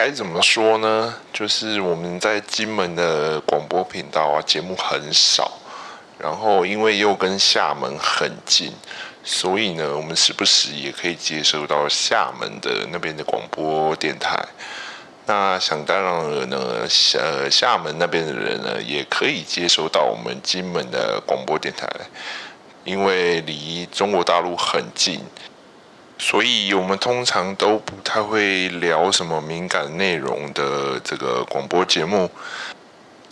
[0.00, 1.12] 该怎么说呢？
[1.32, 5.58] 就是我们在金门的广播频道啊，节目很少，
[6.20, 8.72] 然后因为又跟厦门很近，
[9.24, 14.38] 所以呢，我们时不时也可以接收到厦门的那边的广播电台。
[15.26, 21.88] 那想当然了呢，呃，厦门那边的人呢，也可以接收到我们金门的广播电台，
[22.84, 25.20] 因为离中国大陆很近。
[26.20, 32.28] 所以我们通常都不太会聊什么敏感内容的这个广播节目，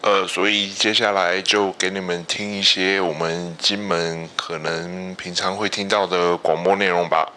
[0.00, 7.30] 呃，所以接下来就给你们听一些我们金门可能平常会听到的广播内容吧。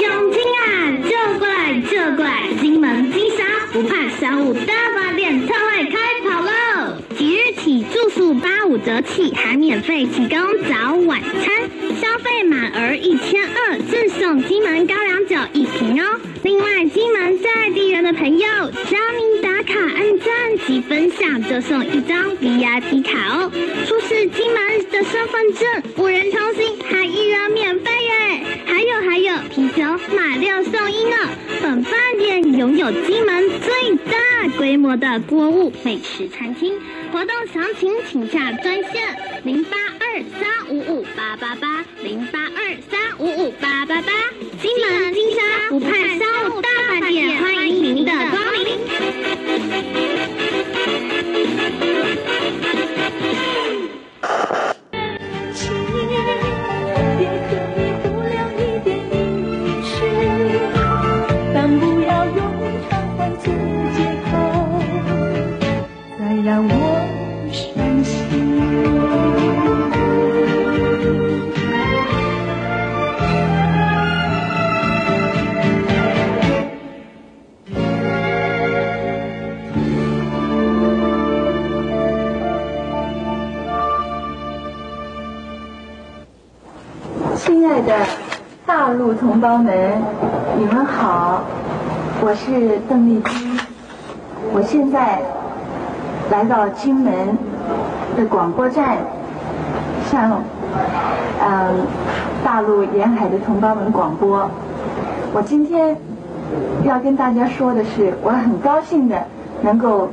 [0.00, 0.64] 想听啊，
[1.02, 5.96] 就过来就过来，金门金沙不怕商务大发店特惠开
[6.30, 6.96] 跑喽！
[7.18, 11.85] 即日起住宿八五折起，还免费提供早晚餐。
[12.16, 16.18] 消费满额一千二，赠送金门高粱酒一瓶哦。
[16.44, 18.48] 另外，金门在地人的朋友，
[18.88, 23.52] 只要您打卡、按赞及分享，就送一张 VIP 卡哦。
[23.84, 28.40] 出示金门的身份证，五人同行还一人免费耶！
[28.64, 29.82] 还有还有，啤酒
[30.16, 31.16] 买六送一呢。
[31.60, 36.72] 本饭店拥有金门最大规模的锅物美食餐厅，
[37.12, 39.02] 活动详情请洽专线
[39.44, 39.76] 零八
[40.40, 41.84] 三五五八八八。
[42.02, 44.12] 零八二三五五八八八，
[44.60, 46.68] 金门金沙湖畔商务大
[47.00, 48.78] 饭店，欢迎您的光临。
[89.14, 90.02] 同胞们，
[90.58, 91.40] 你们好，
[92.20, 93.60] 我是邓丽君，
[94.52, 95.20] 我现在
[96.30, 97.12] 来到金门
[98.16, 98.96] 的广播站，
[100.10, 100.42] 向
[101.40, 101.86] 嗯
[102.44, 104.48] 大陆沿海的同胞们广播。
[105.32, 105.96] 我今天
[106.84, 109.22] 要跟大家说的是，我很高兴的
[109.62, 110.08] 能够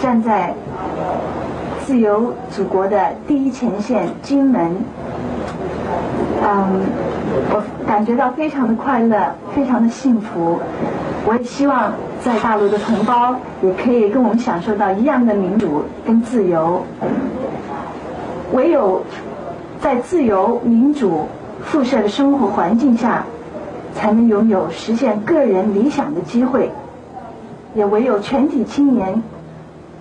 [0.00, 0.54] 站在
[1.84, 4.76] 自由祖国的第一前线金门，
[6.42, 6.82] 嗯。
[7.32, 10.58] 我感觉到非常的快乐，非常的幸福。
[11.26, 11.92] 我也希望
[12.24, 16.82] 在大陆的同胞也可以跟我们享受到一样的民主跟自由。
[18.52, 19.02] 唯有
[19.80, 21.26] 在自由民主
[21.62, 23.24] 辐射的生活环境下，
[23.94, 26.70] 才能拥有实现个人理想的机会。
[27.74, 29.22] 也唯有全体青年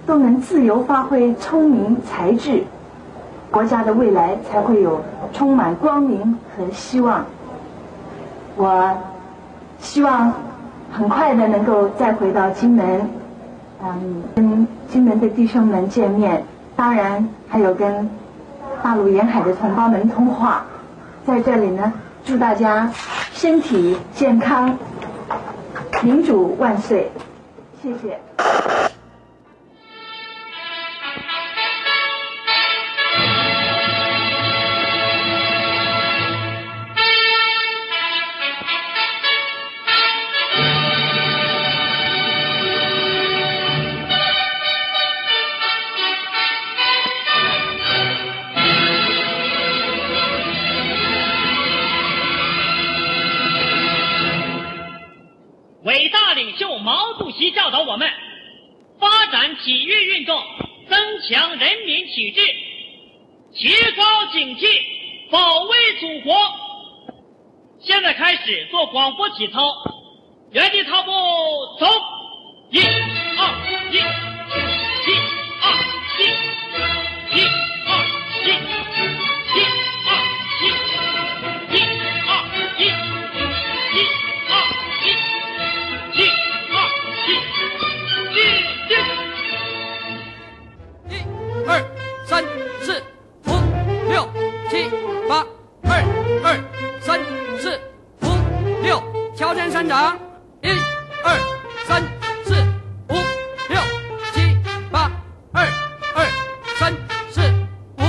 [0.07, 2.63] 都能自由发挥聪明才智，
[3.51, 5.01] 国家的未来才会有
[5.33, 7.25] 充满光明和希望。
[8.55, 8.97] 我
[9.79, 10.33] 希望
[10.91, 13.09] 很快的能够再回到金门，
[13.81, 16.43] 嗯，跟金门的弟兄们见面，
[16.75, 18.09] 当然还有跟
[18.83, 20.65] 大陆沿海的同胞们通话。
[21.25, 21.93] 在这里呢，
[22.25, 22.91] 祝大家
[23.31, 24.77] 身体健康，
[26.01, 27.11] 民主万岁！
[27.81, 28.19] 谢谢。
[56.79, 58.09] 毛主席教导我们
[58.99, 60.41] 发展体育运动
[60.87, 62.41] 增强人民体质
[63.53, 64.67] 提高警惕
[65.31, 66.35] 保卫祖国。
[67.81, 69.73] 现在开始做广播体操
[70.51, 71.11] 原地踏步
[71.79, 71.87] 走
[72.71, 72.79] 一
[99.89, 100.15] 长，
[100.61, 100.69] 一、
[101.23, 101.35] 二、
[101.87, 102.03] 三、
[102.45, 102.53] 四、
[103.09, 103.15] 五、
[103.69, 103.81] 六、
[104.31, 104.55] 七、
[104.91, 105.11] 八，
[105.51, 105.65] 二、
[106.13, 106.27] 二、
[106.77, 106.93] 三、
[107.31, 107.41] 四、
[107.97, 108.03] 五、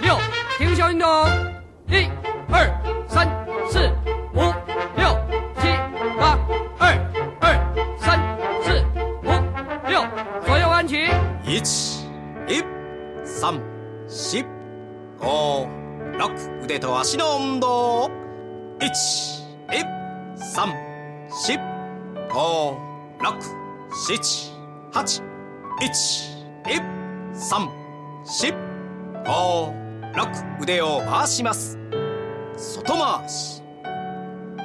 [0.00, 0.16] 六，
[0.58, 1.08] 停下运动，
[1.88, 2.08] 一、
[2.52, 2.70] 二、
[3.08, 3.28] 三、
[3.68, 3.80] 四、
[4.32, 4.42] 五、
[4.94, 5.18] 六、
[5.58, 5.74] 七、
[6.20, 6.38] 八，
[6.78, 6.96] 二、
[7.40, 7.58] 二、
[7.98, 8.20] 三、
[8.62, 8.84] 四、
[9.24, 10.06] 五、六，
[10.46, 11.08] 左右弯起，
[11.44, 11.56] 一、
[12.46, 12.64] 一、
[13.24, 13.60] 三、
[14.06, 14.38] 四、
[15.20, 15.66] 五、
[16.16, 16.30] 六、
[16.68, 18.08] 腕と足の運動、
[18.78, 18.86] 一、
[19.72, 19.84] 一、
[20.36, 20.93] 三。
[21.36, 21.58] 七
[22.32, 22.78] 五
[23.20, 23.34] 六
[23.90, 24.52] 七
[24.92, 25.02] 八
[25.80, 25.90] 一
[27.34, 27.68] 三
[28.24, 28.52] 七
[29.26, 29.74] 五
[30.14, 30.28] 六
[30.60, 31.76] 腕を回します。
[32.56, 33.64] 外回し。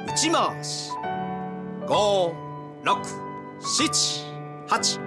[0.06, 0.92] 内回し。
[1.88, 2.32] 五、
[2.84, 2.98] 六、
[3.58, 4.24] 七、
[4.68, 5.00] 八。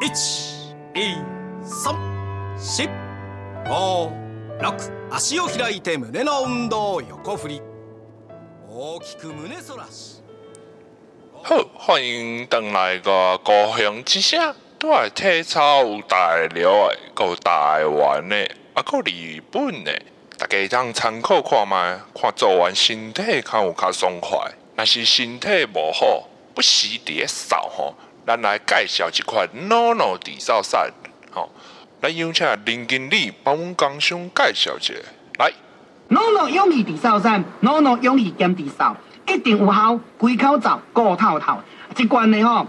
[0.00, 1.16] 一、二、
[1.64, 2.88] 三、四、
[3.68, 4.12] 五、
[4.62, 4.74] 六。
[5.10, 7.62] 足を开いて胸の运动横振り。
[8.68, 10.19] 大きく胸反らし。
[11.42, 18.36] 好，欢迎登来个高雄之声，都系体操有大料的，有台湾的，
[18.74, 20.02] 啊，有日本的，
[20.38, 24.38] 大家当参考看卖，看做完身体较有较爽快。
[24.76, 27.94] 若是身体无好，不时伫扫吼，
[28.26, 30.92] 咱来介绍一款 NONO 底扫伞，
[31.32, 31.50] 吼，
[32.02, 34.94] 来邀请林经理帮阮工商介绍一下，
[35.38, 35.52] 来。
[36.10, 38.96] NONO 勇气底扫伞，NONO 勇气兼底扫，
[39.34, 41.56] 一定有效，开口罩，顾透透。
[41.96, 42.66] 一罐的吼，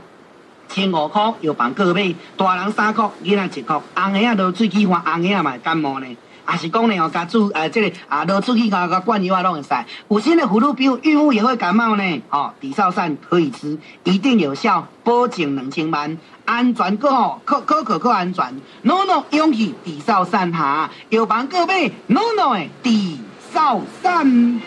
[0.68, 3.80] 千五块，药房各买，大人三块，囡仔一块。
[3.96, 6.08] 红个啊，落喙齿花，红个啊嘛感冒呢。
[6.52, 9.70] 也是讲呢哦，加注呃，这个啊，落喙齿甲甲灌药啊，拢会使。
[10.10, 12.22] 有新的葫芦标，孕妇也会感冒呢。
[12.30, 18.60] 哦，底扫伞可以吃，一定有效，保证两千万，安全个吼，可可可可安全。
[18.84, 23.22] NONO 勇气底扫伞哈，药房各买 NONO 的底
[23.54, 24.62] 扫伞。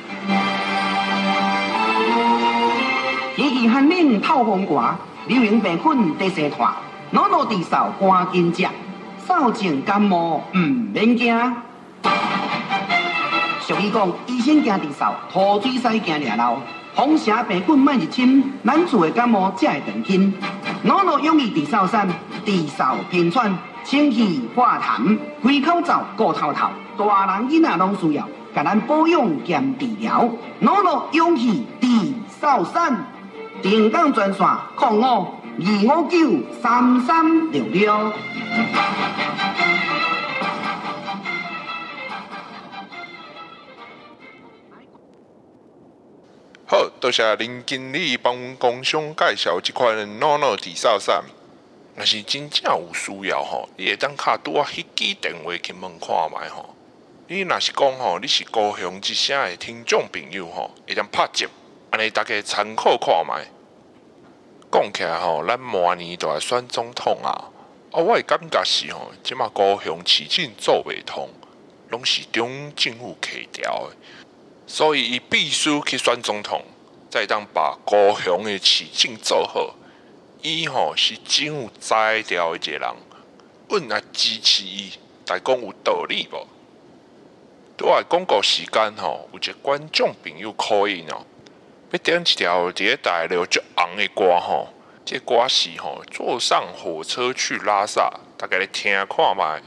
[3.69, 4.97] 寒冷透风寒，
[5.27, 6.73] 流行病菌得生团
[7.13, 8.69] ，NONO 底扫赶紧食，
[9.19, 10.59] 扫净感冒唔
[10.93, 11.57] 免惊。
[13.61, 16.59] 俗语讲，医生惊底扫，涂水师惊抓漏，
[16.95, 20.35] 风邪病菌莫入侵，咱厝的感冒才会断轻。
[20.85, 22.07] NONO 勇气底扫伞，
[22.45, 26.69] 底扫平喘，清气化痰，开口罩顾透透，
[26.99, 30.29] 大人囡仔拢需要，甲咱保养兼治疗。
[30.61, 33.07] NONO 勇气底扫伞，
[33.65, 34.47] 定岗专线
[34.77, 38.13] 零五二五九三三六六。
[46.67, 51.25] 好，多谢林经理帮阮工商介绍这款 NONO 底扫伞。
[51.97, 56.75] 若是真正有需要吼，你会当卡拄啊迄支电话去问看觅吼。
[57.29, 61.49] 你若是讲吼，你是高雄之声的听众朋友吼，会当拍接，
[61.91, 63.33] 安尼大家参考看觅。
[64.75, 67.31] 讲起来吼，咱明年就来选总统啊，
[67.93, 71.29] 啊，我的感觉是吼，即马高雄市政做袂通，
[71.91, 73.97] 拢是中央政府起调的。
[74.67, 76.61] 所以，伊必须去选总统，
[77.09, 79.77] 再当把高雄的市政做好。
[80.43, 82.95] 伊吼是政府在调的一个人，
[83.69, 84.91] 阮来支持伊，
[85.25, 86.49] 但讲有道理无？
[87.77, 91.25] 对外广告时间吼，有一个观众朋友可以哦，
[91.95, 94.69] 要点一条伫个大陆足红的歌吼，
[95.05, 99.63] 这、歌是吼坐上火车去拉萨，大家来听看卖。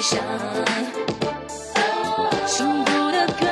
[0.00, 0.18] 想。
[2.46, 3.46] 幸福的歌，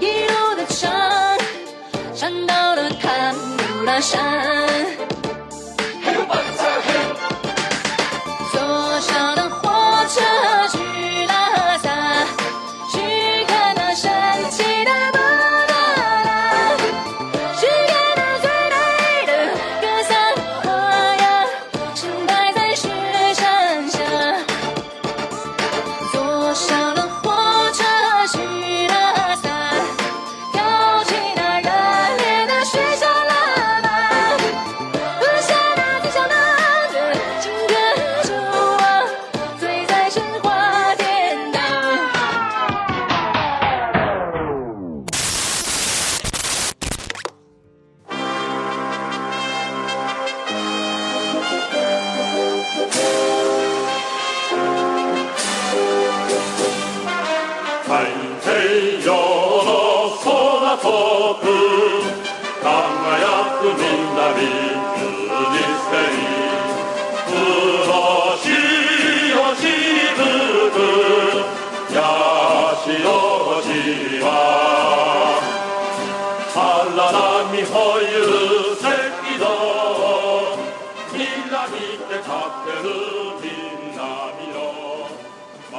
[0.00, 0.90] 一路的唱，
[2.14, 4.89] 唱到了坎路拉山。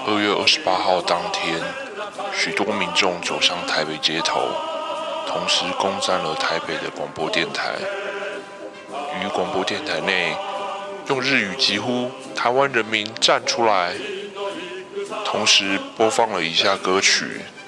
[0.03, 1.60] 二月二十八号当天，
[2.34, 4.41] 许多民众走上台北街头，
[5.27, 7.75] 同时攻占了台北的广播电台。
[9.11, 10.37] 于广播电台内，
[11.09, 13.95] 用日语疾呼“台湾人民站出来”，
[15.25, 17.25] 同时播放了以下歌曲《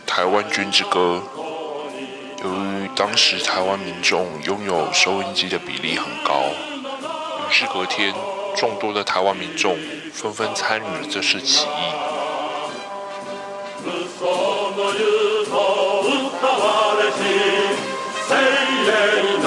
[0.07, 1.23] 台湾军之歌》。
[2.45, 8.15] 由于当时台湾民众拥有收音机的比例很高，于是隔天，
[8.57, 9.77] 众多的台湾民众
[10.13, 11.69] 纷纷参与了这次起义。
[16.41, 17.19] 歌われし
[18.29, 18.31] 精
[18.87, 18.89] 锐
[19.43, 19.47] な